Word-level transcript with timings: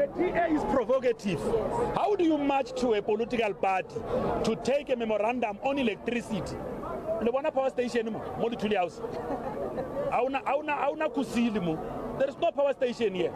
the 0.00 0.06
DA 0.18 0.54
is 0.54 0.64
provocative. 0.64 1.40
How 1.94 2.16
do 2.16 2.24
you 2.24 2.38
march 2.38 2.72
to 2.80 2.94
a 2.94 3.02
political 3.02 3.52
party 3.52 4.00
to 4.44 4.56
take 4.64 4.88
a 4.90 4.96
memorandum 4.96 5.58
on 5.62 5.78
electricity? 5.78 6.56
Le 7.22 7.30
bona 7.30 7.50
power 7.50 7.68
station 7.68 8.06
mo 8.12 8.20
mo 8.38 8.48
Lithuli 8.48 8.76
house. 8.76 9.00
Auna 10.10 10.42
auna 10.44 10.74
auna 10.86 11.08
kusili 11.10 11.62
mo. 11.62 11.78
There 12.18 12.28
is 12.28 12.36
no 12.38 12.50
power 12.50 12.72
station 12.72 13.14
here. 13.14 13.32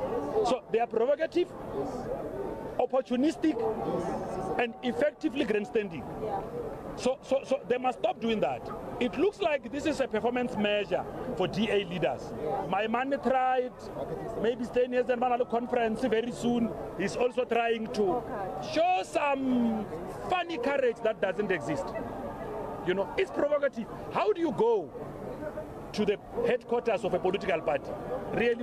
So 0.47 0.63
they 0.73 0.81
are 0.81 0.87
provocative, 0.87 1.49
opportunistic, 2.79 3.57
and 4.59 4.75
effectively 4.83 5.45
grandstanding. 5.45 6.05
So, 6.97 7.19
so, 7.23 7.41
so 7.45 7.61
they 7.69 7.77
must 7.77 7.99
stop 7.99 8.21
doing 8.21 8.41
that. 8.41 8.69
It 9.01 9.19
looks 9.19 9.41
like 9.41 9.73
this 9.73 9.85
is 9.85 10.01
a 10.01 10.07
performance 10.07 10.57
measure 10.57 11.05
for 11.37 11.49
DA 11.49 11.85
leaders. 11.85 12.33
My 12.69 12.87
man 12.87 13.19
tried, 13.23 13.73
maybe 14.41 14.65
staying 14.65 14.93
here 14.93 15.01
and 15.01 15.21
Manalo 15.21 15.49
conference 15.49 16.03
very 16.03 16.31
soon. 16.31 16.71
He's 16.99 17.17
also 17.17 17.45
trying 17.45 17.89
to 17.89 18.23
show 18.73 19.03
some 19.03 19.87
funny 20.31 20.59
courage 20.59 20.97
that 21.03 21.21
doesn't 21.21 21.51
exist. 21.51 21.87
You 22.87 22.95
know, 22.95 23.13
it's 23.17 23.31
provocative. 23.31 23.87
How 24.13 24.33
do 24.33 24.41
you 24.41 24.53
go 24.53 24.91
to 25.93 26.05
the 26.05 26.19
headquarters 26.47 27.05
of 27.05 27.15
a 27.15 27.19
political 27.19 27.61
party? 27.61 27.91
Really? 28.35 28.63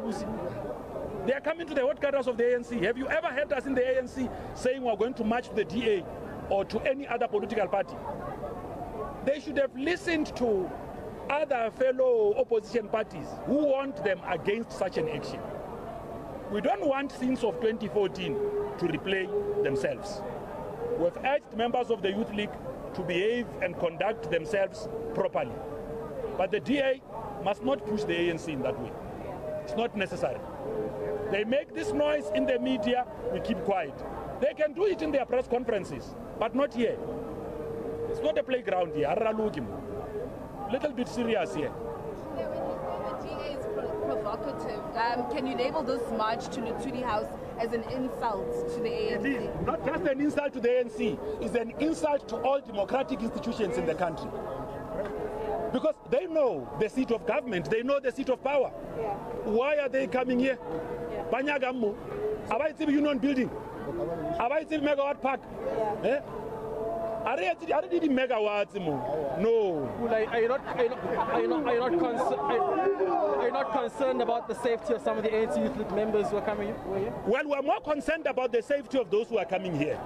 They 1.26 1.34
are 1.34 1.42
coming 1.42 1.68
to 1.68 1.76
the 1.76 1.86
headquarters 1.86 2.28
of 2.28 2.38
the 2.38 2.44
ANC. 2.44 2.82
Have 2.84 2.98
you 2.98 3.08
ever 3.08 3.28
heard 3.28 3.54
us 3.54 3.68
in 3.68 3.76
the 3.76 3.82
ANC 3.82 4.30
saying 4.56 4.82
we're 4.82 4.96
going 4.96 5.14
to 5.16 5.24
march 5.24 5.50
to 5.50 5.56
the 5.56 5.64
DA 5.64 6.04
or 6.50 6.66
to 6.66 6.80
any 6.82 7.08
other 7.08 7.28
political 7.28 7.68
party? 7.68 7.96
They 9.24 9.40
should 9.40 9.58
have 9.58 9.76
listened 9.76 10.36
to 10.38 10.70
other 11.30 11.70
fellow 11.78 12.34
opposition 12.38 12.88
parties 12.88 13.28
who 13.46 13.66
warned 13.66 13.98
them 13.98 14.20
against 14.28 14.72
such 14.72 14.98
an 14.98 15.08
action. 15.10 15.40
We 16.52 16.60
don't 16.60 16.86
want 16.86 17.12
things 17.12 17.44
of 17.44 17.62
2014 17.62 18.34
to 18.80 18.86
replay 18.86 19.64
themselves. 19.64 20.22
We've 20.98 21.16
urged 21.24 21.56
members 21.56 21.92
of 21.92 22.02
the 22.02 22.10
Youth 22.10 22.34
League 22.34 22.52
to 22.96 23.02
behave 23.04 23.46
and 23.62 23.78
conduct 23.78 24.32
themselves 24.32 24.90
properly. 25.14 25.54
But 26.36 26.52
the 26.52 26.60
DA 26.60 27.02
must 27.44 27.64
not 27.64 27.86
push 27.86 28.04
the 28.06 28.14
ANC 28.14 28.48
in 28.48 28.64
that 28.64 28.78
way. 28.80 28.92
It's 29.64 29.76
not 29.76 29.96
necessary. 29.96 30.40
They 31.32 31.44
make 31.44 31.74
this 31.74 31.94
noise 31.94 32.30
in 32.36 32.46
the 32.46 32.60
media, 32.60 33.06
we 33.34 33.40
keep 33.40 33.58
quiet. 33.64 33.94
They 34.42 34.54
can 34.54 34.74
do 34.74 34.86
it 34.86 35.02
in 35.02 35.12
their 35.12 35.26
press 35.26 35.48
conferences, 35.48 36.14
but 36.40 36.54
not 36.56 36.74
here. 36.74 36.98
It's 38.10 38.20
not 38.20 38.38
a 38.38 38.44
playground 38.44 38.94
here. 38.96 39.08
Arralukim. 39.08 39.66
Little 40.72 40.92
bit 40.92 41.08
serious 41.08 41.56
here. 41.56 41.72
Provocative. 44.06 44.82
Um, 44.96 45.32
can 45.32 45.48
you 45.48 45.56
label 45.56 45.84
this 45.84 46.02
march 46.18 46.48
to 46.50 46.62
Lutuli 46.62 47.04
House 47.04 47.28
as 47.60 47.72
an 47.74 47.84
insult 47.84 48.70
to 48.74 48.80
the 48.82 48.90
It 48.90 49.26
is 49.26 49.44
ANC? 49.44 49.66
not 49.66 49.86
just 49.86 50.06
an 50.06 50.20
insult 50.22 50.54
to 50.54 50.60
the 50.60 50.68
ANC, 50.70 51.20
it's 51.42 51.56
an 51.56 51.74
insult 51.80 52.28
to 52.30 52.36
all 52.38 52.60
democratic 52.60 53.22
institutions 53.22 53.78
in 53.78 53.86
the 53.86 53.96
country. 53.96 54.30
Because 55.72 55.96
they 56.10 56.26
know 56.28 56.70
the 56.80 56.90
seat 56.90 57.12
of 57.12 57.26
government, 57.26 57.70
they 57.70 57.84
know 57.84 58.00
the 58.00 58.12
seat 58.12 58.30
of 58.30 58.44
power. 58.44 58.70
Why 59.46 59.78
are 59.78 59.90
they 59.90 60.08
coming 60.08 60.40
here? 60.40 60.58
Banyagammo. 61.32 61.96
Abayitsibi 62.50 62.92
Union 62.92 63.18
Building. 63.18 63.50
Abayitsibi 64.40 64.82
Megawatt 64.82 65.22
Park. 65.22 65.40
Eh? 66.04 66.20
Are 67.24 67.38
they, 67.38 67.54
the 68.00 68.08
megawatts 68.10 68.74
mo? 68.84 68.98
No. 69.40 69.88
Well, 70.00 70.14
are, 70.14 70.26
are 70.26 70.42
you 70.42 70.48
not 70.48 70.66
are 70.66 70.84
you 70.84 70.90
not 70.90 71.00
are 71.06 71.42
you 71.42 71.48
not, 71.48 71.68
are 71.68 71.74
you 71.74 71.80
not, 71.80 72.00
concer- 72.00 72.40
are, 72.40 72.80
are 72.80 72.91
you 73.52 73.64
not 73.64 73.72
concerned 73.74 74.22
about 74.22 74.48
the 74.48 74.56
safety 74.56 74.94
of 74.94 75.02
some 75.02 75.18
of 75.18 75.24
the 75.24 75.30
ANC 75.30 75.58
youth 75.58 75.92
members 75.92 76.30
who 76.30 76.38
are 76.38 76.42
coming 76.46 76.70
are 76.70 76.98
here? 77.00 77.14
Well, 77.26 77.44
we're 77.46 77.62
more 77.62 77.82
concerned 77.82 78.26
about 78.26 78.52
the 78.52 78.62
safety 78.62 78.98
of 78.98 79.10
those 79.12 79.28
who 79.28 79.38
are 79.38 79.46
coming 79.46 79.78
here. 79.78 80.00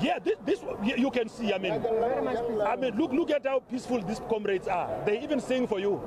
Yeah, 0.00 0.18
this, 0.18 0.36
this 0.44 0.60
you 0.82 1.10
can 1.10 1.28
see. 1.28 1.52
I 1.52 1.58
mean, 1.58 1.72
I 1.72 2.76
mean, 2.76 2.96
look, 2.96 3.12
look 3.12 3.30
at 3.30 3.46
how 3.46 3.60
peaceful 3.60 4.02
these 4.02 4.20
comrades 4.28 4.68
are. 4.68 5.04
They 5.04 5.22
even 5.22 5.40
sing 5.40 5.66
for 5.66 5.78
you. 5.80 6.00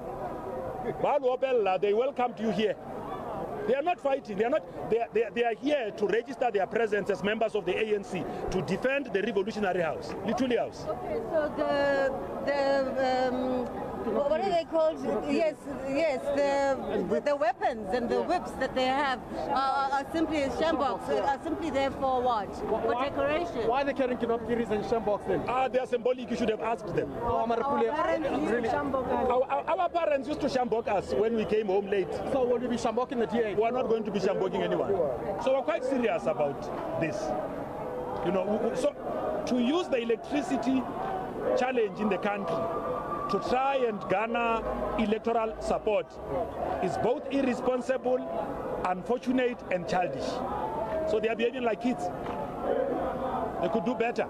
They 1.81 1.94
welcomed 1.94 2.40
you 2.40 2.52
here. 2.52 2.75
They 3.68 3.76
are 3.76 3.82
not 3.82 4.00
fighting. 4.00 4.38
They 4.38 4.46
are 4.46 4.50
not. 4.50 4.90
They 4.90 5.00
are, 5.00 5.08
they, 5.14 5.24
are, 5.24 5.32
they 5.32 5.44
are 5.44 5.56
here 5.56 5.92
to 5.92 6.08
register 6.08 6.50
their 6.52 6.68
presence 6.68 7.10
as 7.10 7.24
members 7.24 7.56
of 7.56 7.66
the 7.66 7.74
ANC 7.74 8.52
to 8.52 8.62
defend 8.64 9.08
the 9.14 9.22
Revolutionary 9.22 9.82
House, 9.82 10.10
Lituli 10.26 10.58
House. 10.58 10.86
Okay, 10.88 11.20
so 11.32 11.54
the 11.58 12.14
the 12.46 13.28
um, 13.30 13.66
what 14.06 14.42
are 14.42 14.50
they 14.50 14.66
called? 14.70 14.98
Yes, 15.30 15.56
yes, 15.88 16.20
the 16.36 17.22
the 17.24 17.36
weapons 17.36 17.90
and 17.94 18.10
the 18.10 18.22
whips 18.24 18.52
that 18.52 18.74
they 18.74 18.86
have 18.86 19.20
are, 19.50 19.92
are 19.92 20.06
simply 20.12 20.40
shambox. 20.60 21.08
Are 21.10 21.40
simply 21.44 21.70
there 21.70 21.92
for 21.92 22.22
what? 22.22 22.54
For 22.56 22.94
decoration. 23.04 23.68
Why 23.68 23.82
are 23.82 23.86
they 23.86 23.94
carrying 23.94 24.18
kinopkiris 24.18 24.72
and 24.72 24.84
shambox 24.86 25.28
then? 25.28 25.44
Ah, 25.48 25.68
they 25.68 25.80
are 25.80 25.88
symbolic. 25.88 26.30
You 26.32 26.38
should 26.38 26.50
have 26.50 26.62
asked 26.62 26.94
them. 26.96 27.14
Oh, 27.22 27.46
Marapule, 27.48 28.52
really? 28.52 28.70
Our, 28.70 29.44
our, 29.44 29.80
our 29.80 29.90
parents 29.90 30.28
used 30.28 30.42
to 30.42 30.48
shambok 30.48 30.88
us 30.88 31.14
when 31.14 31.36
we 31.36 31.46
came 31.46 31.68
home 31.68 31.90
late. 31.90 32.12
So 32.32 32.44
will 32.44 32.62
you 32.62 32.70
be 32.70 32.78
shamboking 32.78 33.20
the 33.20 33.28
DA? 33.28 33.50
We 33.56 33.63
are 33.63 33.72
not 33.72 33.89
going 33.89 34.03
to 34.03 34.12
be 34.12 34.19
shamboking 34.19 34.62
anyone. 34.63 34.91
So 35.44 35.53
we're 35.53 35.63
quite 35.63 35.84
serious 35.84 36.23
about 36.23 36.62
this. 37.00 37.17
You 38.25 38.31
know, 38.31 38.72
so 38.75 38.94
to 39.47 39.59
use 39.59 39.88
the 39.88 39.97
electricity 39.97 40.84
challenge 41.57 42.00
in 42.00 42.09
the 42.09 42.17
country 42.17 42.56
to 43.31 43.39
try 43.50 43.78
and 43.88 44.00
garner 44.09 44.62
electoral 45.00 45.56
support 45.62 46.07
is 46.84 46.97
both 46.97 47.23
irresponsible, 47.31 48.19
unfortunate, 48.85 49.57
and 49.72 49.88
childish. 49.88 50.28
So 51.09 51.19
they 51.22 51.29
are 51.29 51.35
behaving 51.35 51.63
like 51.63 51.81
kids. 51.81 52.03
They 53.62 53.69
could 53.69 53.85
do 53.85 53.95
better. 53.95 54.28